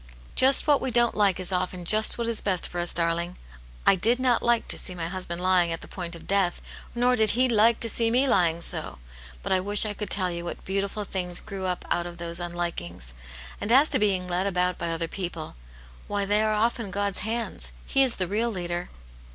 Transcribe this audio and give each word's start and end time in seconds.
"Just 0.35 0.65
what 0.65 0.81
we 0.81 0.89
don't 0.89 1.13
like 1.13 1.39
is 1.39 1.51
often 1.51 1.85
just 1.85 2.17
what 2.17 2.27
is 2.27 2.41
best 2.41 2.67
for 2.67 2.79
us, 2.79 2.91
darling. 2.91 3.37
/ 3.67 3.97
did 4.01 4.17
not 4.19 4.41
like 4.41 4.67
to 4.69 4.75
see 4.79 4.95
my 4.95 5.07
hus 5.07 5.27
band 5.27 5.41
\ying 5.41 5.71
at 5.71 5.81
the 5.81 5.87
point 5.87 6.15
o£ 6.15 6.19
de^XV^t^ot 6.25 6.51
^\^\nr.\^^ 6.51 6.51
..♦. 6.51 6.51
1 6.95 7.03
84 7.03 7.11
Aunt 7.11 7.19
yatte's 7.19 7.31
Hero. 7.35 7.73
to 7.73 7.89
see 7.89 8.09
me 8.09 8.27
lying 8.27 8.61
so. 8.61 8.97
But 9.43 9.51
I 9.51 9.59
wish 9.59 9.85
I 9.85 9.93
could 9.93 10.09
tell 10.09 10.31
you 10.31 10.43
what 10.43 10.65
beautiful 10.65 11.03
things 11.03 11.39
grew 11.39 11.67
up 11.67 11.85
out 11.91 12.07
of 12.07 12.17
those 12.17 12.39
unlikings. 12.39 13.13
And 13.61 13.71
as 13.71 13.89
to 13.89 13.99
being 13.99 14.27
led 14.27 14.47
about 14.47 14.79
by 14.79 14.89
other 14.89 15.07
people; 15.07 15.55
why, 16.07 16.25
they 16.25 16.41
are 16.41 16.51
often 16.55 16.89
God's 16.89 17.19
hands. 17.19 17.71
He 17.85 18.01
is 18.01 18.15
the 18.15 18.25
real 18.25 18.49
leader." 18.49 18.89